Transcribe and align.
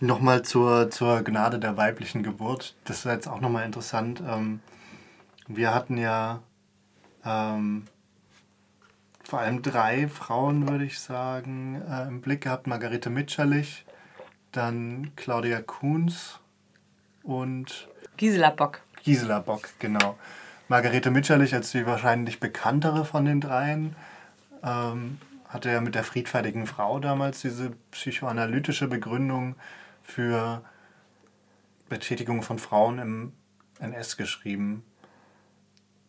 Nochmal 0.00 0.42
zur, 0.42 0.90
zur 0.90 1.22
Gnade 1.22 1.58
der 1.58 1.76
weiblichen 1.76 2.22
Geburt. 2.22 2.74
Das 2.84 2.98
ist 2.98 3.04
jetzt 3.04 3.28
auch 3.28 3.40
nochmal 3.40 3.66
interessant. 3.66 4.22
Ähm, 4.26 4.60
wir 5.46 5.74
hatten 5.74 5.98
ja 5.98 6.40
ähm, 7.24 7.84
vor 9.22 9.40
allem 9.40 9.62
drei 9.62 10.08
Frauen, 10.08 10.68
würde 10.68 10.84
ich 10.84 10.98
sagen, 10.98 11.82
äh, 11.88 12.08
im 12.08 12.20
Blick 12.20 12.42
gehabt. 12.42 12.66
Margarete 12.66 13.10
Mitscherlich, 13.10 13.84
dann 14.52 15.12
Claudia 15.16 15.60
Kuhns 15.60 16.40
und 17.22 17.88
Gisela 18.16 18.50
Bock. 18.50 18.80
Gisela 19.04 19.40
Bock, 19.40 19.68
genau. 19.78 20.18
Margarete 20.68 21.10
Mitscherlich 21.10 21.54
als 21.54 21.72
die 21.72 21.86
wahrscheinlich 21.86 22.40
bekanntere 22.40 23.04
von 23.04 23.24
den 23.24 23.40
dreien. 23.40 23.96
Ähm, 24.62 25.18
hatte 25.50 25.70
ja 25.70 25.80
mit 25.80 25.94
der 25.94 26.04
friedfertigen 26.04 26.66
Frau 26.66 27.00
damals 27.00 27.42
diese 27.42 27.72
psychoanalytische 27.90 28.88
Begründung 28.88 29.56
für 30.02 30.62
Betätigung 31.88 32.42
von 32.42 32.58
Frauen 32.58 32.98
im 32.98 33.32
NS 33.80 34.16
geschrieben. 34.16 34.84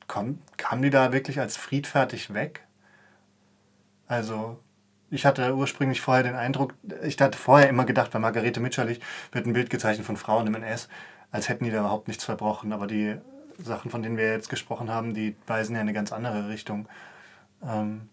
Kam, 0.08 0.40
kam 0.58 0.82
die 0.82 0.91
da 0.91 1.12
wirklich 1.12 1.40
als 1.40 1.58
friedfertig 1.58 2.34
weg? 2.34 2.66
Also, 4.08 4.59
ich 5.09 5.26
hatte 5.26 5.55
ursprünglich 5.55 6.02
vorher 6.02 6.23
den 6.23 6.35
Eindruck, 6.35 6.76
ich 7.04 7.20
hatte 7.20 7.38
vorher 7.38 7.70
immer 7.70 7.85
gedacht, 7.85 8.12
bei 8.12 8.20
Margarete 8.20 8.60
Mitscherlich 8.60 9.02
wird 9.32 9.48
ein 9.48 9.54
Bild 9.54 9.70
gezeichnet 9.70 10.05
von 10.05 10.18
Frauen 10.18 10.48
im 10.48 10.55
NS, 10.55 10.88
als 11.32 11.49
hätten 11.49 11.63
die 11.63 11.71
da 11.71 11.80
überhaupt 11.80 12.08
nichts 12.08 12.26
verbrochen. 12.26 12.73
Aber 12.73 12.88
die 12.88 13.18
Sachen, 13.58 13.90
von 13.90 14.04
denen 14.04 14.18
wir 14.18 14.32
jetzt 14.32 14.49
gesprochen 14.49 14.90
haben, 14.90 15.13
die 15.13 15.35
weisen 15.48 15.76
ja 15.76 15.82
in 15.82 15.88
eine 15.88 15.94
ganz 15.94 16.12
andere 16.12 16.49
Richtung. 16.49 16.88
Ähm, 17.63 18.10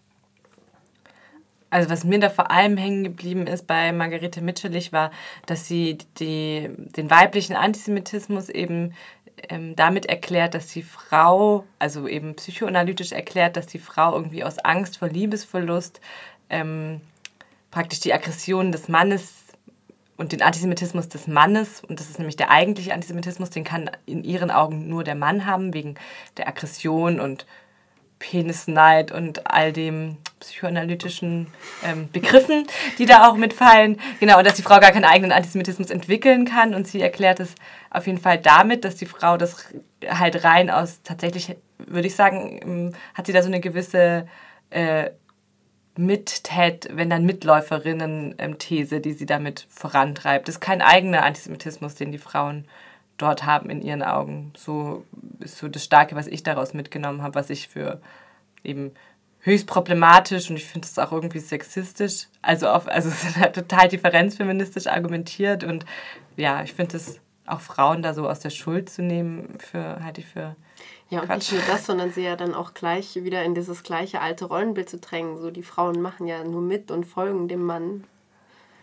also 1.69 1.89
was 1.89 2.03
mir 2.03 2.19
da 2.19 2.29
vor 2.29 2.51
allem 2.51 2.77
hängen 2.77 3.03
geblieben 3.03 3.47
ist 3.47 3.67
bei 3.67 3.91
Margarete 3.91 4.41
Mitscherlich 4.41 4.91
war, 4.91 5.11
dass 5.45 5.67
sie 5.67 5.97
die, 6.19 6.69
den 6.95 7.09
weiblichen 7.09 7.55
Antisemitismus 7.55 8.49
eben 8.49 8.93
ähm, 9.49 9.75
damit 9.75 10.05
erklärt, 10.07 10.53
dass 10.53 10.67
die 10.67 10.83
Frau, 10.83 11.65
also 11.77 12.07
eben 12.07 12.35
psychoanalytisch 12.35 13.11
erklärt, 13.11 13.55
dass 13.55 13.67
die 13.67 13.79
Frau 13.79 14.15
irgendwie 14.15 14.43
aus 14.43 14.59
Angst 14.59 14.97
vor 14.97 15.07
Liebesverlust 15.09 16.01
ähm, 16.49 17.01
praktisch 17.71 17.99
die 17.99 18.13
Aggression 18.13 18.71
des 18.71 18.89
Mannes 18.89 19.35
und 20.17 20.33
den 20.33 20.41
Antisemitismus 20.41 21.07
des 21.07 21.27
Mannes, 21.27 21.81
und 21.83 21.99
das 21.99 22.09
ist 22.09 22.19
nämlich 22.19 22.35
der 22.35 22.51
eigentliche 22.51 22.93
Antisemitismus, 22.93 23.51
den 23.51 23.63
kann 23.63 23.89
in 24.05 24.23
ihren 24.23 24.51
Augen 24.51 24.89
nur 24.89 25.03
der 25.03 25.15
Mann 25.15 25.45
haben, 25.45 25.73
wegen 25.73 25.95
der 26.35 26.47
Aggression 26.47 27.19
und 27.19 27.45
Penisneid 28.19 29.11
und 29.11 29.49
all 29.49 29.71
dem 29.71 30.17
psychoanalytischen 30.39 31.47
ähm, 31.83 32.09
Begriffen, 32.11 32.67
die 32.97 33.05
da 33.05 33.27
auch 33.27 33.35
mitfallen. 33.35 33.99
Genau, 34.19 34.37
und 34.37 34.45
dass 34.45 34.55
die 34.55 34.61
Frau 34.61 34.79
gar 34.79 34.91
keinen 34.91 35.05
eigenen 35.05 35.31
Antisemitismus 35.31 35.89
entwickeln 35.89 36.45
kann. 36.45 36.73
Und 36.73 36.87
sie 36.87 37.01
erklärt 37.01 37.39
es 37.39 37.55
auf 37.89 38.07
jeden 38.07 38.19
Fall 38.19 38.37
damit, 38.37 38.85
dass 38.85 38.95
die 38.95 39.05
Frau 39.05 39.37
das 39.37 39.67
halt 40.07 40.43
rein 40.43 40.69
aus, 40.69 41.01
tatsächlich 41.03 41.55
würde 41.77 42.07
ich 42.07 42.15
sagen, 42.15 42.59
ähm, 42.61 42.93
hat 43.13 43.25
sie 43.25 43.33
da 43.33 43.41
so 43.41 43.47
eine 43.47 43.59
gewisse 43.59 44.27
äh, 44.69 45.09
Mittät, 45.97 46.87
wenn 46.91 47.09
dann 47.09 47.25
Mitläuferinnen-These, 47.25 48.95
ähm, 48.97 49.01
die 49.01 49.13
sie 49.13 49.25
damit 49.25 49.67
vorantreibt. 49.69 50.47
Das 50.47 50.55
ist 50.55 50.61
kein 50.61 50.81
eigener 50.81 51.23
Antisemitismus, 51.23 51.95
den 51.95 52.11
die 52.11 52.17
Frauen 52.17 52.65
dort 53.19 53.45
haben 53.45 53.69
in 53.69 53.81
ihren 53.81 54.01
Augen. 54.01 54.51
So 54.57 55.05
ist 55.39 55.57
so 55.57 55.67
das 55.67 55.83
Starke, 55.83 56.15
was 56.15 56.27
ich 56.27 56.43
daraus 56.43 56.73
mitgenommen 56.73 57.21
habe, 57.21 57.35
was 57.35 57.49
ich 57.49 57.67
für 57.67 58.01
eben 58.63 58.91
höchst 59.41 59.67
problematisch 59.67 60.49
und 60.49 60.57
ich 60.57 60.65
finde 60.65 60.87
es 60.87 60.97
auch 60.99 61.11
irgendwie 61.11 61.39
sexistisch. 61.39 62.27
Also, 62.41 62.67
auf, 62.67 62.87
also 62.87 63.09
es 63.09 63.23
ist 63.23 63.37
halt 63.37 63.55
total 63.55 63.87
differenzfeministisch 63.87 64.87
argumentiert 64.87 65.63
und 65.63 65.85
ja, 66.35 66.63
ich 66.63 66.73
finde 66.73 66.97
es 66.97 67.19
auch 67.45 67.61
Frauen 67.61 68.01
da 68.01 68.13
so 68.13 68.27
aus 68.27 68.39
der 68.39 68.49
Schuld 68.49 68.89
zu 68.89 69.01
nehmen, 69.01 69.57
für 69.59 70.03
halte 70.03 70.21
ich 70.21 70.27
für. 70.27 70.55
Ja, 71.09 71.21
und 71.21 71.27
Quatsch. 71.27 71.51
nicht 71.51 71.67
nur 71.67 71.75
das, 71.75 71.85
sondern 71.85 72.11
sie 72.11 72.23
ja 72.23 72.35
dann 72.35 72.53
auch 72.53 72.73
gleich 72.73 73.15
wieder 73.15 73.43
in 73.43 73.55
dieses 73.55 73.83
gleiche 73.83 74.21
alte 74.21 74.45
Rollenbild 74.45 74.89
zu 74.89 74.99
drängen. 74.99 75.37
So, 75.37 75.49
die 75.49 75.63
Frauen 75.63 76.01
machen 76.01 76.27
ja 76.27 76.43
nur 76.43 76.61
mit 76.61 76.91
und 76.91 77.05
folgen 77.05 77.47
dem 77.47 77.63
Mann. 77.63 78.03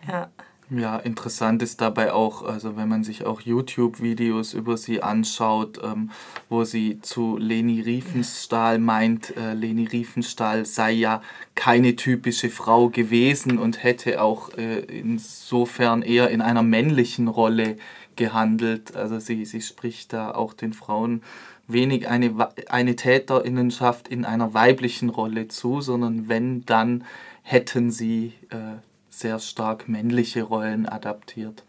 Ja. 0.07 0.29
Ja, 0.69 0.97
interessant 0.97 1.61
ist 1.61 1.79
dabei 1.79 2.11
auch, 2.11 2.43
also 2.43 2.75
wenn 2.75 2.89
man 2.89 3.05
sich 3.05 3.25
auch 3.25 3.39
YouTube-Videos 3.39 4.53
über 4.53 4.75
sie 4.75 5.01
anschaut, 5.01 5.79
ähm, 5.81 6.11
wo 6.49 6.65
sie 6.65 6.99
zu 6.99 7.37
Leni 7.37 7.79
Riefenstahl 7.79 8.77
meint, 8.77 9.37
äh, 9.37 9.53
Leni 9.53 9.85
Riefenstahl 9.85 10.65
sei 10.65 10.91
ja 10.91 11.21
keine 11.55 11.95
typische 11.95 12.49
Frau 12.49 12.89
gewesen 12.89 13.59
und 13.59 13.81
hätte 13.81 14.21
auch 14.21 14.57
äh, 14.57 14.79
insofern 14.79 16.01
eher 16.01 16.29
in 16.31 16.41
einer 16.41 16.63
männlichen 16.63 17.29
Rolle 17.29 17.77
gehandelt. 18.17 18.93
Also 18.93 19.19
sie, 19.19 19.45
sie 19.45 19.61
spricht 19.61 20.11
da 20.11 20.31
auch 20.31 20.53
den 20.53 20.73
Frauen 20.73 21.21
wenig 21.67 22.09
eine, 22.09 22.49
eine 22.67 22.97
Täterinnenschaft 22.97 24.09
in 24.09 24.25
einer 24.25 24.53
weiblichen 24.53 25.07
Rolle 25.07 25.47
zu, 25.47 25.79
sondern 25.79 26.27
wenn, 26.27 26.65
dann 26.65 27.05
hätten 27.43 27.89
sie 27.89 28.33
äh, 28.49 28.79
sehr 29.19 29.39
stark 29.39 29.87
männliche 29.87 30.43
Rollen 30.43 30.87
adaptiert. 30.87 31.63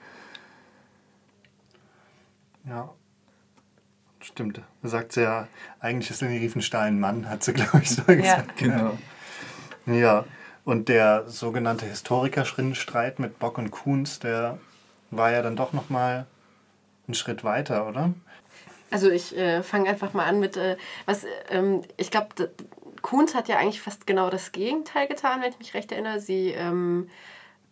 Ja, 2.64 2.90
stimmt. 4.20 4.60
Da 4.82 4.88
sagt 4.88 5.12
sie 5.12 5.22
ja, 5.22 5.48
eigentlich 5.80 6.10
ist 6.10 6.20
Leni 6.20 6.38
Riefenstahl 6.38 6.88
ein 6.88 7.00
Mann, 7.00 7.28
hat 7.28 7.42
sie, 7.42 7.52
glaube 7.54 7.80
ich, 7.82 7.90
so 7.90 8.02
ja. 8.08 8.14
gesagt. 8.14 8.56
Genau. 8.58 8.98
Ja, 9.86 10.24
und 10.64 10.90
der 10.90 11.26
sogenannte 11.28 11.86
Historiker-Streit 11.86 13.18
mit 13.18 13.38
Bock 13.38 13.56
und 13.56 13.70
Kuhns, 13.70 14.18
der 14.18 14.58
war 15.10 15.30
ja 15.30 15.40
dann 15.40 15.56
doch 15.56 15.72
nochmal 15.72 16.26
einen 17.06 17.14
Schritt 17.14 17.42
weiter, 17.42 17.88
oder? 17.88 18.12
Also 18.90 19.10
ich 19.10 19.36
äh, 19.36 19.62
fange 19.62 19.88
einfach 19.88 20.12
mal 20.12 20.26
an 20.26 20.40
mit, 20.40 20.56
äh, 20.56 20.76
was, 21.06 21.24
ähm, 21.48 21.82
ich 21.96 22.10
glaube, 22.10 22.50
Kuhns 23.08 23.34
hat 23.34 23.48
ja 23.48 23.56
eigentlich 23.56 23.80
fast 23.80 24.06
genau 24.06 24.28
das 24.28 24.52
Gegenteil 24.52 25.08
getan, 25.08 25.40
wenn 25.40 25.50
ich 25.50 25.58
mich 25.58 25.72
recht 25.72 25.92
erinnere. 25.92 26.20
Sie 26.20 26.50
ähm, 26.50 27.08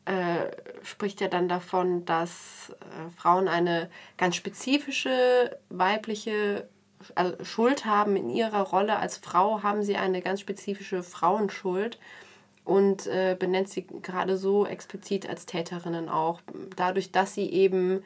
äh, 0.07 0.47
spricht 0.83 1.21
ja 1.21 1.29
dann 1.29 1.47
davon, 1.47 2.07
dass 2.07 2.75
äh, 2.81 3.11
Frauen 3.15 3.47
eine 3.47 3.91
ganz 4.17 4.35
spezifische 4.35 5.59
weibliche 5.69 6.71
also 7.15 7.45
Schuld 7.45 7.85
haben 7.85 8.17
in 8.17 8.31
ihrer 8.31 8.63
Rolle 8.63 8.99
als 8.99 9.19
Frau, 9.19 9.63
haben 9.63 9.83
sie 9.83 9.97
eine 9.97 10.23
ganz 10.23 10.41
spezifische 10.41 11.03
Frauenschuld 11.03 11.99
und 12.65 13.07
äh, 13.07 13.37
benennt 13.39 13.69
sie 13.69 13.87
gerade 13.87 14.39
so 14.39 14.65
explizit 14.65 15.29
als 15.29 15.45
Täterinnen 15.45 16.09
auch. 16.09 16.41
Dadurch, 16.77 17.13
dass 17.13 17.35
sie 17.35 17.53
eben 17.53 18.03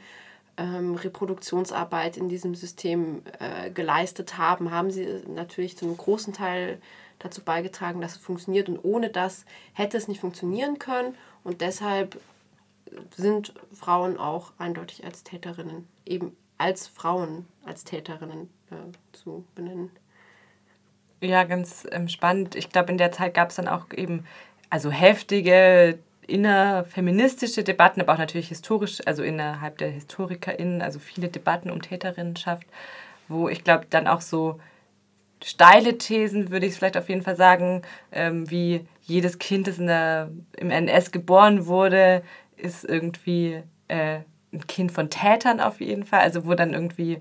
ähm, 0.60 0.94
Reproduktionsarbeit 0.94 2.16
in 2.16 2.28
diesem 2.28 2.54
System 2.54 3.22
äh, 3.38 3.70
geleistet 3.70 4.36
haben, 4.36 4.70
haben 4.70 4.90
sie 4.90 5.22
natürlich 5.26 5.78
zum 5.78 5.96
großen 5.96 6.34
Teil 6.34 6.80
dazu 7.18 7.42
beigetragen, 7.42 8.00
dass 8.00 8.12
es 8.12 8.18
funktioniert. 8.18 8.68
Und 8.68 8.78
ohne 8.82 9.08
das 9.08 9.46
hätte 9.72 9.96
es 9.96 10.06
nicht 10.06 10.20
funktionieren 10.20 10.78
können. 10.78 11.14
Und 11.44 11.62
deshalb 11.62 12.20
sind 13.16 13.54
Frauen 13.72 14.18
auch 14.18 14.52
eindeutig 14.58 15.04
als 15.04 15.22
Täterinnen, 15.22 15.88
eben 16.04 16.36
als 16.58 16.86
Frauen 16.86 17.46
als 17.64 17.84
Täterinnen 17.84 18.50
äh, 18.70 18.74
zu 19.12 19.44
benennen. 19.54 19.90
Ja, 21.22 21.44
ganz 21.44 21.86
ähm, 21.90 22.08
spannend. 22.08 22.54
Ich 22.54 22.70
glaube, 22.70 22.92
in 22.92 22.98
der 22.98 23.12
Zeit 23.12 23.34
gab 23.34 23.50
es 23.50 23.56
dann 23.56 23.68
auch 23.68 23.86
eben 23.94 24.26
also 24.68 24.90
heftige 24.90 25.98
innerfeministische 26.30 27.64
Debatten, 27.64 28.00
aber 28.00 28.14
auch 28.14 28.18
natürlich 28.18 28.48
historisch, 28.48 29.00
also 29.06 29.22
innerhalb 29.22 29.78
der 29.78 29.90
HistorikerInnen, 29.90 30.82
also 30.82 30.98
viele 30.98 31.28
Debatten 31.28 31.70
um 31.70 31.82
Täterinnenschaft, 31.82 32.66
wo 33.28 33.48
ich 33.48 33.64
glaube, 33.64 33.86
dann 33.90 34.06
auch 34.06 34.20
so 34.20 34.60
steile 35.42 35.98
Thesen, 35.98 36.50
würde 36.50 36.66
ich 36.66 36.74
vielleicht 36.74 36.96
auf 36.96 37.08
jeden 37.08 37.22
Fall 37.22 37.36
sagen, 37.36 37.82
ähm, 38.12 38.50
wie 38.50 38.86
jedes 39.02 39.38
Kind, 39.38 39.66
das 39.66 39.78
in 39.78 39.86
der, 39.86 40.30
im 40.56 40.70
NS 40.70 41.10
geboren 41.12 41.66
wurde, 41.66 42.22
ist 42.56 42.84
irgendwie 42.84 43.62
äh, 43.88 44.20
ein 44.52 44.66
Kind 44.66 44.92
von 44.92 45.10
Tätern 45.10 45.60
auf 45.60 45.80
jeden 45.80 46.04
Fall. 46.04 46.20
Also 46.20 46.46
wo 46.46 46.54
dann 46.54 46.74
irgendwie, 46.74 47.20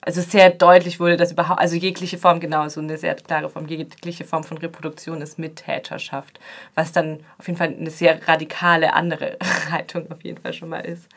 also 0.00 0.20
sehr 0.20 0.50
deutlich 0.50 1.00
wurde, 1.00 1.16
dass 1.16 1.32
überhaupt, 1.32 1.60
also 1.60 1.76
jegliche 1.76 2.18
Form, 2.18 2.40
genau, 2.40 2.68
so 2.68 2.80
eine 2.80 2.98
sehr 2.98 3.14
klare 3.14 3.48
Form, 3.48 3.66
jegliche 3.68 4.24
Form 4.24 4.44
von 4.44 4.58
Reproduktion 4.58 5.20
ist 5.20 5.38
Mittäterschaft. 5.38 6.40
Was 6.74 6.92
dann 6.92 7.20
auf 7.38 7.46
jeden 7.46 7.58
Fall 7.58 7.68
eine 7.68 7.90
sehr 7.90 8.26
radikale 8.26 8.94
andere 8.94 9.38
Haltung 9.70 10.10
auf 10.10 10.22
jeden 10.24 10.40
Fall 10.40 10.52
schon 10.52 10.70
mal 10.70 10.80
ist. 10.80 11.08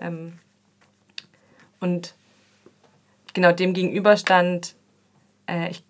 Ähm, 0.00 0.38
und 1.80 2.14
genau 3.34 3.52
dem 3.52 3.74
gegenüber 3.74 4.16
stand 4.16 4.74
äh, 5.48 5.70
ich 5.70 5.82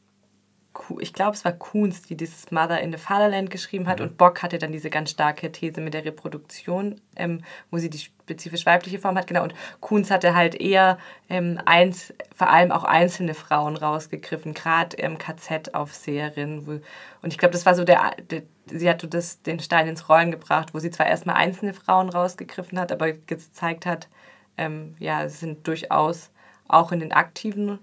ich 1.00 1.12
glaube, 1.12 1.32
es 1.32 1.44
war 1.44 1.52
Kunz, 1.52 2.02
die 2.02 2.16
dieses 2.16 2.50
Mother 2.50 2.80
in 2.80 2.92
the 2.92 2.98
Fatherland 2.98 3.50
geschrieben 3.50 3.86
hat. 3.86 4.00
Mhm. 4.00 4.06
Und 4.06 4.18
Bock 4.18 4.42
hatte 4.42 4.58
dann 4.58 4.72
diese 4.72 4.90
ganz 4.90 5.10
starke 5.10 5.50
These 5.52 5.80
mit 5.80 5.94
der 5.94 6.04
Reproduktion, 6.04 7.00
ähm, 7.16 7.42
wo 7.70 7.78
sie 7.78 7.90
die 7.90 7.98
spezifisch 7.98 8.66
weibliche 8.66 8.98
Form 8.98 9.16
hat. 9.16 9.26
Genau. 9.26 9.42
Und 9.44 9.54
Kunz 9.80 10.10
hatte 10.10 10.34
halt 10.34 10.54
eher 10.54 10.98
ähm, 11.28 11.60
eins, 11.64 12.12
vor 12.34 12.50
allem 12.50 12.72
auch 12.72 12.84
einzelne 12.84 13.34
Frauen 13.34 13.76
rausgegriffen, 13.76 14.54
gerade 14.54 14.96
im 14.96 15.18
KZ-Aufseherin. 15.18 16.82
Und 17.22 17.32
ich 17.32 17.38
glaube, 17.38 17.52
das 17.52 17.66
war 17.66 17.74
so 17.74 17.84
der, 17.84 18.12
der 18.30 18.42
sie 18.66 18.88
hat 18.88 19.06
das, 19.12 19.42
den 19.42 19.60
Stein 19.60 19.88
ins 19.88 20.08
Rollen 20.08 20.30
gebracht, 20.30 20.74
wo 20.74 20.78
sie 20.78 20.90
zwar 20.90 21.06
erstmal 21.06 21.36
einzelne 21.36 21.74
Frauen 21.74 22.08
rausgegriffen 22.08 22.78
hat, 22.78 22.92
aber 22.92 23.12
gezeigt 23.12 23.86
hat, 23.86 24.08
ähm, 24.56 24.94
ja, 24.98 25.24
es 25.24 25.40
sind 25.40 25.66
durchaus 25.66 26.30
auch 26.68 26.92
in 26.92 27.00
den 27.00 27.12
aktiven 27.12 27.78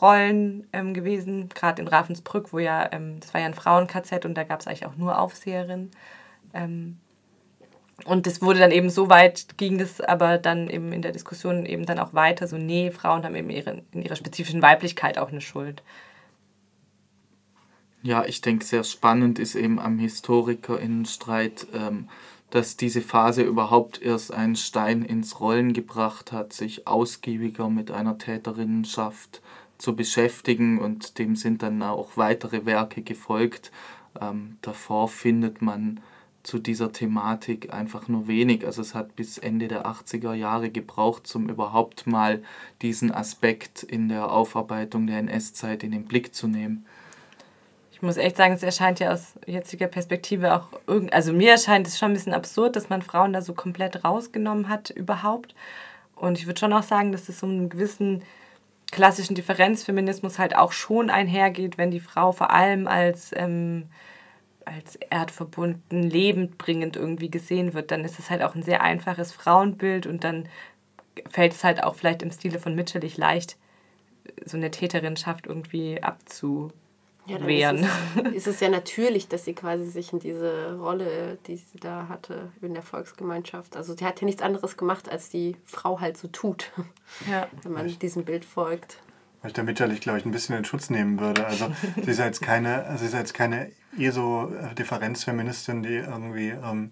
Rollen 0.00 0.66
ähm, 0.72 0.94
gewesen, 0.94 1.48
gerade 1.48 1.82
in 1.82 1.88
Ravensbrück, 1.88 2.52
wo 2.52 2.58
ja, 2.58 2.88
ähm, 2.92 3.20
das 3.20 3.34
war 3.34 3.40
ja 3.40 3.46
ein 3.46 3.54
Frauen-KZ 3.54 4.24
und 4.24 4.34
da 4.34 4.44
gab 4.44 4.60
es 4.60 4.66
eigentlich 4.66 4.86
auch 4.86 4.96
nur 4.96 5.18
Aufseherinnen. 5.18 5.90
Ähm, 6.54 6.98
und 8.04 8.26
das 8.26 8.40
wurde 8.40 8.60
dann 8.60 8.70
eben 8.70 8.90
so 8.90 9.10
weit, 9.10 9.58
ging 9.58 9.78
das 9.78 10.00
aber 10.00 10.38
dann 10.38 10.68
eben 10.68 10.92
in 10.92 11.02
der 11.02 11.12
Diskussion 11.12 11.66
eben 11.66 11.84
dann 11.84 11.98
auch 11.98 12.14
weiter, 12.14 12.46
so 12.46 12.56
nee, 12.56 12.90
Frauen 12.90 13.24
haben 13.24 13.34
eben 13.34 13.50
ihre, 13.50 13.82
in 13.92 14.02
ihrer 14.02 14.16
spezifischen 14.16 14.62
Weiblichkeit 14.62 15.18
auch 15.18 15.28
eine 15.28 15.40
Schuld. 15.40 15.82
Ja, 18.02 18.24
ich 18.24 18.40
denke, 18.40 18.64
sehr 18.64 18.84
spannend 18.84 19.38
ist 19.38 19.54
eben 19.54 19.78
am 19.78 19.98
HistorikerInnenstreit, 19.98 21.66
ähm, 21.74 22.08
dass 22.48 22.76
diese 22.76 23.02
Phase 23.02 23.42
überhaupt 23.42 24.00
erst 24.00 24.32
einen 24.32 24.56
Stein 24.56 25.02
ins 25.02 25.38
Rollen 25.38 25.74
gebracht 25.74 26.32
hat, 26.32 26.52
sich 26.52 26.86
ausgiebiger 26.86 27.68
mit 27.68 27.90
einer 27.90 28.16
Täterinnenschaft 28.18 29.42
zu 29.80 29.96
beschäftigen 29.96 30.78
und 30.78 31.18
dem 31.18 31.36
sind 31.36 31.62
dann 31.62 31.82
auch 31.82 32.16
weitere 32.16 32.66
Werke 32.66 33.02
gefolgt. 33.02 33.72
Ähm, 34.20 34.58
davor 34.62 35.08
findet 35.08 35.62
man 35.62 36.00
zu 36.42 36.58
dieser 36.58 36.92
Thematik 36.92 37.72
einfach 37.72 38.08
nur 38.08 38.26
wenig. 38.26 38.64
Also 38.64 38.80
es 38.80 38.94
hat 38.94 39.14
bis 39.16 39.38
Ende 39.38 39.68
der 39.68 39.86
80er 39.86 40.32
Jahre 40.32 40.70
gebraucht, 40.70 41.34
um 41.34 41.48
überhaupt 41.48 42.06
mal 42.06 42.42
diesen 42.82 43.12
Aspekt 43.12 43.82
in 43.82 44.08
der 44.08 44.30
Aufarbeitung 44.30 45.06
der 45.06 45.18
NS-Zeit 45.18 45.82
in 45.82 45.92
den 45.92 46.04
Blick 46.04 46.34
zu 46.34 46.46
nehmen. 46.46 46.86
Ich 47.92 48.02
muss 48.02 48.16
echt 48.16 48.38
sagen, 48.38 48.54
es 48.54 48.62
erscheint 48.62 48.98
ja 48.98 49.12
aus 49.12 49.34
jetziger 49.46 49.86
Perspektive 49.86 50.54
auch 50.54 50.68
irgendwie, 50.86 51.12
also 51.12 51.34
mir 51.34 51.50
erscheint 51.50 51.86
es 51.86 51.98
schon 51.98 52.12
ein 52.12 52.14
bisschen 52.14 52.32
absurd, 52.32 52.74
dass 52.74 52.88
man 52.88 53.02
Frauen 53.02 53.34
da 53.34 53.42
so 53.42 53.52
komplett 53.52 54.02
rausgenommen 54.04 54.70
hat 54.70 54.88
überhaupt. 54.88 55.54
Und 56.16 56.38
ich 56.38 56.46
würde 56.46 56.58
schon 56.58 56.72
auch 56.72 56.82
sagen, 56.82 57.12
dass 57.12 57.28
es 57.28 57.40
so 57.40 57.46
einen 57.46 57.68
gewissen 57.68 58.22
klassischen 58.90 59.34
Differenzfeminismus 59.34 60.38
halt 60.38 60.56
auch 60.56 60.72
schon 60.72 61.10
einhergeht, 61.10 61.78
wenn 61.78 61.90
die 61.90 62.00
Frau 62.00 62.32
vor 62.32 62.50
allem 62.50 62.86
als, 62.86 63.30
ähm, 63.34 63.86
als 64.64 64.96
erdverbunden, 64.96 66.02
lebendbringend 66.02 66.96
irgendwie 66.96 67.30
gesehen 67.30 67.74
wird, 67.74 67.90
dann 67.90 68.04
ist 68.04 68.18
es 68.18 68.30
halt 68.30 68.42
auch 68.42 68.54
ein 68.54 68.62
sehr 68.62 68.82
einfaches 68.82 69.32
Frauenbild 69.32 70.06
und 70.06 70.24
dann 70.24 70.48
fällt 71.28 71.52
es 71.52 71.64
halt 71.64 71.82
auch 71.82 71.94
vielleicht 71.94 72.22
im 72.22 72.30
Stile 72.30 72.58
von 72.58 72.74
Mitcherlich 72.74 73.16
leicht, 73.16 73.56
so 74.44 74.56
eine 74.56 74.70
Täterinschaft 74.70 75.46
irgendwie 75.46 76.02
abzu 76.02 76.72
ja, 77.26 77.46
wehren. 77.46 77.78
Ist 77.78 77.88
es, 78.16 78.32
ist 78.32 78.46
es 78.46 78.60
ja 78.60 78.68
natürlich, 78.70 79.28
dass 79.28 79.44
sie 79.44 79.54
quasi 79.54 79.84
sich 79.84 80.12
in 80.12 80.18
diese 80.18 80.76
Rolle, 80.78 81.38
die 81.46 81.56
sie 81.56 81.78
da 81.78 82.08
hatte, 82.08 82.50
in 82.62 82.74
der 82.74 82.82
Volksgemeinschaft, 82.82 83.76
also 83.76 83.94
sie 83.96 84.04
hat 84.04 84.20
ja 84.20 84.24
nichts 84.24 84.42
anderes 84.42 84.76
gemacht, 84.76 85.10
als 85.10 85.28
die 85.28 85.56
Frau 85.64 86.00
halt 86.00 86.16
so 86.16 86.28
tut, 86.28 86.72
ja. 87.30 87.46
wenn 87.62 87.72
man 87.72 87.98
diesem 87.98 88.24
Bild 88.24 88.44
folgt. 88.44 88.98
Weil 89.42 89.50
ich 89.50 89.54
da 89.54 89.62
mitterlich, 89.62 90.00
glaube 90.00 90.18
ich, 90.18 90.26
ein 90.26 90.32
bisschen 90.32 90.56
in 90.56 90.64
Schutz 90.64 90.90
nehmen 90.90 91.18
würde. 91.18 91.46
Also 91.46 91.70
sie 92.02 92.10
ist 92.10 92.18
ja 92.18 92.26
jetzt 92.26 92.42
keine, 92.42 92.94
sie 92.98 93.06
ist 93.06 93.14
jetzt 93.14 93.34
keine 93.34 93.70
ESO-Differenzfeministin, 93.98 95.82
die 95.82 95.96
irgendwie 95.96 96.50
ähm, 96.50 96.90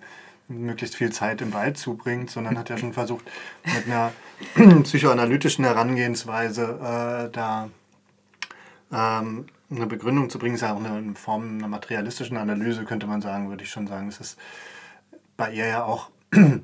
möglichst 0.49 0.97
viel 0.97 1.13
Zeit 1.13 1.43
im 1.43 1.53
Wald 1.53 1.77
zubringt, 1.77 2.31
sondern 2.31 2.59
hat 2.59 2.71
ja 2.71 2.79
schon 2.79 2.95
versucht, 2.95 3.31
mit 3.65 3.87
einer 3.87 4.13
psychoanalytischen 4.83 5.65
Herangehensweise 5.65 7.29
äh, 7.29 7.33
da 7.33 7.69
ähm, 8.91 9.47
eine 9.71 9.87
Begründung 9.87 10.31
zu 10.31 10.39
bringen, 10.39 10.55
ist 10.55 10.63
ja 10.63 10.73
auch 10.73 10.83
eine 10.83 11.15
Form 11.15 11.59
einer 11.59 11.69
materialistischen 11.69 12.37
Analyse, 12.37 12.85
könnte 12.85 13.07
man 13.07 13.21
sagen, 13.21 13.51
würde 13.51 13.65
ich 13.65 13.71
schon 13.71 13.87
sagen. 13.87 14.09
Es 14.09 14.21
ist 14.21 14.39
bei 15.37 15.53
ihr 15.53 15.67
ja 15.67 15.85
auch 15.85 16.11
eine, 16.33 16.63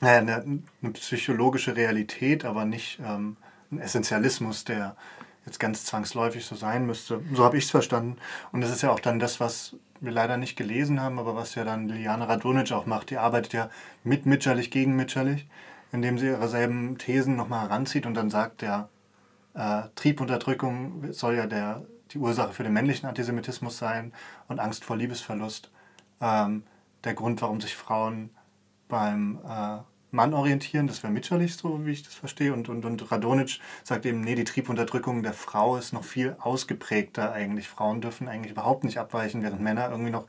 eine 0.00 0.92
psychologische 0.92 1.76
Realität, 1.76 2.44
aber 2.44 2.64
nicht 2.64 3.00
ähm, 3.04 3.36
ein 3.70 3.80
Essentialismus, 3.80 4.64
der 4.64 4.96
jetzt 5.44 5.60
ganz 5.60 5.84
zwangsläufig 5.84 6.44
so 6.44 6.54
sein 6.54 6.86
müsste. 6.86 7.20
So 7.34 7.44
habe 7.44 7.58
ich 7.58 7.64
es 7.64 7.70
verstanden. 7.70 8.16
Und 8.52 8.60
das 8.60 8.70
ist 8.70 8.82
ja 8.82 8.90
auch 8.90 9.00
dann 9.00 9.18
das, 9.18 9.40
was 9.40 9.76
wir 10.00 10.12
leider 10.12 10.36
nicht 10.36 10.56
gelesen 10.56 11.00
haben, 11.00 11.18
aber 11.18 11.34
was 11.34 11.54
ja 11.54 11.64
dann 11.64 11.88
Liliane 11.88 12.28
Radonic 12.28 12.72
auch 12.72 12.86
macht. 12.86 13.10
Die 13.10 13.18
arbeitet 13.18 13.52
ja 13.52 13.70
mit 14.04 14.26
Mitscherlich 14.26 14.70
gegen 14.70 14.96
Mitscherlich, 14.96 15.46
indem 15.92 16.18
sie 16.18 16.26
ihre 16.26 16.48
selben 16.48 16.98
Thesen 16.98 17.36
nochmal 17.36 17.68
heranzieht 17.68 18.06
und 18.06 18.14
dann 18.14 18.30
sagt, 18.30 18.62
der 18.62 18.88
äh, 19.54 19.82
Triebunterdrückung 19.96 21.12
soll 21.12 21.36
ja 21.36 21.46
der 21.46 21.82
die 22.10 22.18
Ursache 22.18 22.52
für 22.52 22.62
den 22.62 22.72
männlichen 22.72 23.08
Antisemitismus 23.08 23.78
sein 23.78 24.12
und 24.48 24.60
Angst 24.60 24.84
vor 24.84 24.96
Liebesverlust 24.96 25.70
ähm, 26.20 26.64
der 27.04 27.14
Grund, 27.14 27.42
warum 27.42 27.60
sich 27.60 27.76
Frauen 27.76 28.30
beim 28.88 29.38
äh, 29.46 29.78
Mann 30.10 30.34
orientieren. 30.34 30.86
Das 30.86 31.02
wäre 31.02 31.12
Mitscherlich 31.12 31.56
so, 31.56 31.84
wie 31.84 31.90
ich 31.90 32.02
das 32.02 32.14
verstehe. 32.14 32.52
Und, 32.52 32.68
und, 32.68 32.84
und 32.84 33.10
Radonic 33.10 33.60
sagt 33.84 34.06
eben, 34.06 34.20
nee, 34.22 34.34
die 34.34 34.44
Triebunterdrückung 34.44 35.22
der 35.22 35.34
Frau 35.34 35.76
ist 35.76 35.92
noch 35.92 36.04
viel 36.04 36.36
ausgeprägter 36.40 37.32
eigentlich. 37.32 37.68
Frauen 37.68 38.00
dürfen 38.00 38.28
eigentlich 38.28 38.52
überhaupt 38.52 38.84
nicht 38.84 38.98
abweichen, 38.98 39.42
während 39.42 39.60
Männer 39.60 39.90
irgendwie 39.90 40.10
noch 40.10 40.26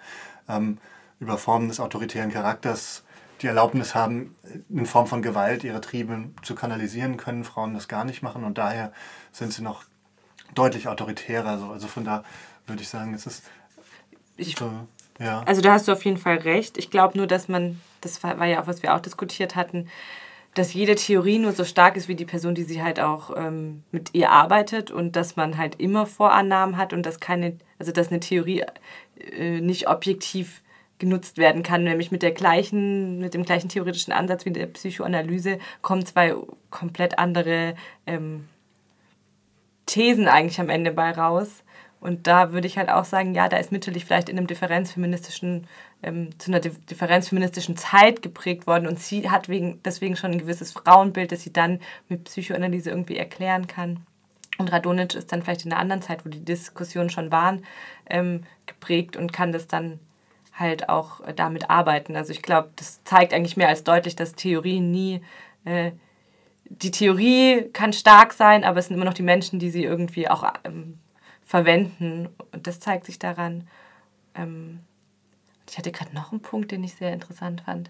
ähm, 0.47 0.77
über 1.19 1.37
Formen 1.37 1.69
des 1.69 1.79
autoritären 1.79 2.31
Charakters 2.31 3.03
die 3.41 3.47
Erlaubnis 3.47 3.95
haben, 3.95 4.35
in 4.69 4.85
Form 4.85 5.07
von 5.07 5.21
Gewalt 5.21 5.63
ihre 5.63 5.79
Triebe 5.79 6.29
zu 6.41 6.55
kanalisieren 6.55 7.15
können, 7.15 7.45
Frauen 7.45 7.73
das 7.73 7.87
gar 7.87 8.03
nicht 8.03 8.21
machen 8.21 8.43
und 8.43 8.57
daher 8.57 8.91
sind 9.31 9.53
sie 9.53 9.61
noch 9.61 9.85
deutlich 10.55 10.87
autoritärer. 10.87 11.57
So. 11.57 11.67
Also 11.67 11.87
von 11.87 12.03
da 12.03 12.23
würde 12.67 12.81
ich 12.81 12.89
sagen, 12.89 13.13
es 13.13 13.25
ist. 13.25 13.43
Ich, 14.37 14.55
so, 14.55 14.71
ja. 15.19 15.43
Also 15.45 15.61
da 15.61 15.73
hast 15.73 15.87
du 15.87 15.91
auf 15.91 16.05
jeden 16.05 16.17
Fall 16.17 16.37
recht. 16.37 16.77
Ich 16.77 16.89
glaube 16.91 17.17
nur, 17.17 17.27
dass 17.27 17.47
man, 17.47 17.79
das 18.01 18.23
war 18.23 18.45
ja 18.45 18.61
auch, 18.61 18.67
was 18.67 18.83
wir 18.83 18.95
auch 18.95 19.01
diskutiert 19.01 19.55
hatten, 19.55 19.89
dass 20.53 20.73
jede 20.73 20.95
Theorie 20.95 21.39
nur 21.39 21.51
so 21.51 21.63
stark 21.63 21.95
ist 21.95 22.07
wie 22.07 22.15
die 22.15 22.25
Person, 22.25 22.55
die 22.55 22.63
sie 22.63 22.81
halt 22.81 22.99
auch 22.99 23.35
ähm, 23.35 23.83
mit 23.91 24.13
ihr 24.13 24.31
arbeitet 24.31 24.91
und 24.91 25.15
dass 25.15 25.35
man 25.35 25.57
halt 25.57 25.79
immer 25.79 26.05
Vorannahmen 26.05 26.77
hat 26.77 26.93
und 26.93 27.05
dass 27.05 27.19
keine, 27.19 27.57
also 27.77 27.91
dass 27.91 28.09
eine 28.09 28.19
Theorie 28.19 28.63
äh, 29.19 29.61
nicht 29.61 29.87
objektiv 29.87 30.61
genutzt 30.97 31.37
werden 31.37 31.63
kann, 31.63 31.83
nämlich 31.83 32.11
mit 32.11 32.23
der 32.23 32.31
gleichen, 32.31 33.19
mit 33.19 33.33
dem 33.33 33.43
gleichen 33.43 33.69
theoretischen 33.69 34.11
Ansatz 34.11 34.45
wie 34.45 34.51
der 34.51 34.67
Psychoanalyse 34.67 35.59
kommen 35.81 36.05
zwei 36.05 36.35
komplett 36.71 37.17
andere 37.19 37.75
ähm, 38.05 38.49
Thesen 39.89 40.27
eigentlich 40.27 40.59
am 40.59 40.69
Ende 40.69 40.91
bei 40.91 41.11
raus. 41.11 41.63
Und 41.99 42.27
da 42.27 42.53
würde 42.53 42.67
ich 42.67 42.77
halt 42.77 42.89
auch 42.89 43.03
sagen, 43.03 43.33
ja, 43.33 43.49
da 43.49 43.57
ist 43.57 43.71
Mitterlich 43.71 44.05
vielleicht 44.05 44.29
in 44.29 44.37
einem 44.37 44.47
differenzfeministischen, 44.47 45.67
ähm, 46.01 46.29
zu 46.39 46.51
einer 46.51 46.61
differenzfeministischen 46.61 47.75
Zeit 47.75 48.21
geprägt 48.21 48.67
worden 48.67 48.87
und 48.87 48.99
sie 48.99 49.29
hat 49.29 49.49
wegen, 49.49 49.81
deswegen 49.83 50.15
schon 50.15 50.31
ein 50.31 50.37
gewisses 50.37 50.71
Frauenbild, 50.71 51.31
das 51.33 51.41
sie 51.41 51.51
dann 51.51 51.79
mit 52.07 52.23
Psychoanalyse 52.23 52.89
irgendwie 52.89 53.17
erklären 53.17 53.67
kann. 53.67 54.05
Und 54.59 54.71
Radonic 54.71 55.15
ist 55.15 55.31
dann 55.31 55.41
vielleicht 55.41 55.65
in 55.65 55.73
einer 55.73 55.81
anderen 55.81 56.01
Zeit, 56.01 56.25
wo 56.25 56.29
die 56.29 56.43
Diskussionen 56.45 57.09
schon 57.09 57.31
waren, 57.31 57.65
ähm, 58.09 58.43
geprägt 58.65 59.17
und 59.17 59.33
kann 59.33 59.51
das 59.51 59.67
dann 59.67 59.99
halt 60.53 60.87
auch 60.87 61.21
äh, 61.21 61.33
damit 61.33 61.69
arbeiten. 61.69 62.15
Also 62.15 62.31
ich 62.31 62.41
glaube, 62.41 62.69
das 62.75 63.03
zeigt 63.03 63.33
eigentlich 63.33 63.57
mehr 63.57 63.69
als 63.69 63.83
deutlich, 63.83 64.15
dass 64.15 64.35
Theorien 64.35 64.91
nie 64.91 65.21
äh, 65.65 65.91
die 66.69 66.91
Theorie 66.91 67.69
kann 67.73 67.93
stark 67.93 68.33
sein, 68.33 68.63
aber 68.63 68.79
es 68.79 68.87
sind 68.87 68.95
immer 68.95 69.05
noch 69.05 69.13
die 69.13 69.23
Menschen, 69.23 69.59
die 69.59 69.69
sie 69.69 69.83
irgendwie 69.83 70.29
auch 70.29 70.53
ähm, 70.63 70.99
verwenden. 71.45 72.29
Und 72.51 72.67
das 72.67 72.79
zeigt 72.79 73.05
sich 73.05 73.19
daran. 73.19 73.67
Ähm, 74.35 74.79
ich 75.69 75.77
hatte 75.77 75.91
gerade 75.91 76.13
noch 76.15 76.31
einen 76.31 76.41
Punkt, 76.41 76.71
den 76.71 76.83
ich 76.83 76.95
sehr 76.95 77.11
interessant 77.11 77.61
fand. 77.61 77.89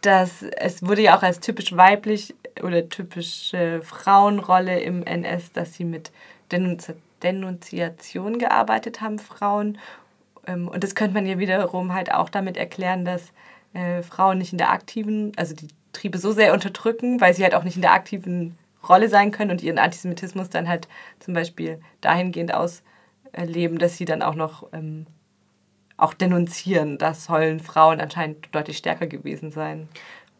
Dass 0.00 0.42
es 0.42 0.84
wurde 0.84 1.02
ja 1.02 1.16
auch 1.16 1.22
als 1.22 1.40
typisch 1.40 1.76
weiblich 1.76 2.34
oder 2.62 2.88
typische 2.88 3.82
Frauenrolle 3.82 4.80
im 4.80 5.04
NS, 5.04 5.52
dass 5.52 5.74
sie 5.74 5.84
mit 5.84 6.10
Denunzi 6.50 6.94
Denunziation 7.22 8.38
gearbeitet 8.38 9.00
haben, 9.00 9.20
Frauen. 9.20 9.78
Ähm, 10.46 10.66
und 10.66 10.82
das 10.82 10.96
könnte 10.96 11.14
man 11.14 11.24
ja 11.24 11.38
wiederum 11.38 11.94
halt 11.94 12.12
auch 12.12 12.28
damit 12.28 12.56
erklären, 12.56 13.04
dass 13.04 13.32
äh, 13.74 14.02
Frauen 14.02 14.38
nicht 14.38 14.50
in 14.50 14.58
der 14.58 14.70
aktiven, 14.70 15.32
also 15.36 15.54
die 15.54 15.68
Triebe 15.92 16.18
so 16.18 16.32
sehr 16.32 16.52
unterdrücken, 16.54 17.20
weil 17.20 17.34
sie 17.34 17.42
halt 17.42 17.54
auch 17.54 17.64
nicht 17.64 17.76
in 17.76 17.82
der 17.82 17.92
aktiven 17.92 18.56
Rolle 18.88 19.08
sein 19.08 19.30
können 19.30 19.50
und 19.50 19.62
ihren 19.62 19.78
Antisemitismus 19.78 20.48
dann 20.50 20.68
halt 20.68 20.88
zum 21.20 21.34
Beispiel 21.34 21.80
dahingehend 22.00 22.52
ausleben, 22.54 23.78
dass 23.78 23.96
sie 23.96 24.04
dann 24.04 24.22
auch 24.22 24.34
noch 24.34 24.68
ähm, 24.72 25.06
auch 25.96 26.14
denunzieren. 26.14 26.98
Das 26.98 27.26
sollen 27.26 27.60
Frauen 27.60 28.00
anscheinend 28.00 28.48
deutlich 28.54 28.78
stärker 28.78 29.06
gewesen 29.06 29.50
sein. 29.50 29.88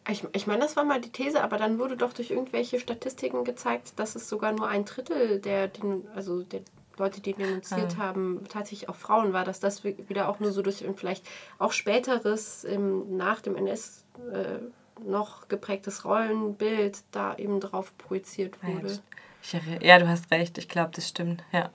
Ich, 0.09 0.25
ich 0.33 0.47
meine, 0.47 0.59
das 0.61 0.75
war 0.75 0.83
mal 0.83 0.99
die 0.99 1.11
These, 1.11 1.41
aber 1.41 1.57
dann 1.57 1.79
wurde 1.79 1.95
doch 1.95 2.11
durch 2.11 2.31
irgendwelche 2.31 2.79
Statistiken 2.79 3.45
gezeigt, 3.45 3.93
dass 3.97 4.15
es 4.15 4.27
sogar 4.27 4.51
nur 4.51 4.67
ein 4.67 4.83
Drittel 4.83 5.39
der, 5.39 5.71
also 6.13 6.41
der 6.43 6.59
Leute, 6.97 7.21
die 7.21 7.33
denunziert 7.33 7.95
Ah. 7.97 8.07
haben, 8.07 8.43
tatsächlich 8.49 8.89
auch 8.89 8.95
Frauen 8.97 9.31
war, 9.31 9.45
dass 9.45 9.61
das 9.61 9.85
wi- 9.85 9.95
wieder 10.09 10.27
auch 10.27 10.41
nur 10.41 10.51
so 10.51 10.61
durch 10.61 10.83
vielleicht 10.97 11.25
auch 11.57 11.71
späteres, 11.71 12.65
ähm, 12.65 13.15
nach 13.15 13.39
dem 13.39 13.55
NS 13.55 14.03
äh, 14.33 14.59
noch 15.05 15.47
geprägtes 15.47 16.05
Rollenbild 16.05 17.03
da 17.11 17.35
eben 17.35 17.59
drauf 17.59 17.97
projiziert 17.97 18.57
ja, 18.61 18.69
wurde. 18.69 18.99
erri- 19.43 19.85
ja, 19.85 19.99
du 19.99 20.07
hast 20.07 20.31
recht, 20.31 20.57
ich 20.57 20.69
glaube, 20.69 20.91
das 20.93 21.07
stimmt, 21.07 21.43
ja. 21.51 21.69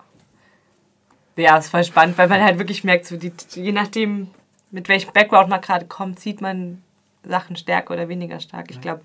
Ja, 1.36 1.56
ist 1.56 1.70
voll 1.70 1.84
spannend, 1.84 2.18
weil 2.18 2.28
man 2.28 2.42
halt 2.42 2.58
wirklich 2.58 2.82
merkt, 2.82 3.06
so 3.06 3.16
die, 3.16 3.32
je 3.54 3.72
nachdem, 3.72 4.28
mit 4.70 4.88
welchem 4.88 5.12
Background 5.12 5.48
man 5.48 5.60
gerade 5.60 5.86
kommt, 5.86 6.18
sieht 6.18 6.40
man 6.40 6.82
Sachen 7.22 7.56
stärker 7.56 7.94
oder 7.94 8.08
weniger 8.08 8.40
stark. 8.40 8.70
Ich 8.70 8.80
glaube, 8.80 9.02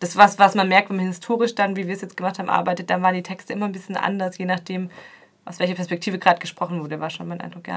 das 0.00 0.16
was, 0.16 0.38
was 0.38 0.54
man 0.54 0.68
merkt, 0.68 0.90
wenn 0.90 0.96
man 0.96 1.06
historisch 1.06 1.54
dann, 1.54 1.76
wie 1.76 1.86
wir 1.86 1.94
es 1.94 2.02
jetzt 2.02 2.16
gemacht 2.16 2.38
haben, 2.38 2.50
arbeitet, 2.50 2.90
dann 2.90 3.02
waren 3.02 3.14
die 3.14 3.22
Texte 3.22 3.52
immer 3.52 3.66
ein 3.66 3.72
bisschen 3.72 3.96
anders, 3.96 4.36
je 4.36 4.44
nachdem, 4.44 4.90
aus 5.44 5.58
welcher 5.60 5.74
Perspektive 5.74 6.18
gerade 6.18 6.40
gesprochen 6.40 6.82
wurde, 6.82 7.00
war 7.00 7.10
schon 7.10 7.28
mein 7.28 7.40
Eindruck, 7.40 7.66
ja. 7.66 7.70